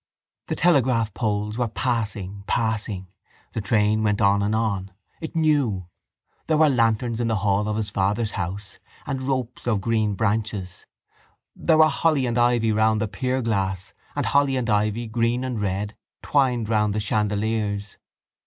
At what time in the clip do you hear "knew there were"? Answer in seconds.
5.35-6.69